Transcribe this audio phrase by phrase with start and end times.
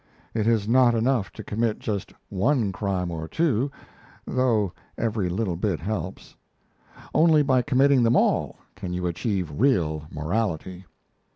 [0.33, 3.69] It is not enough to commit just one crime or two
[4.25, 6.35] though every little bit helps.
[7.13, 10.85] Only by committing them all can you achieve real morality!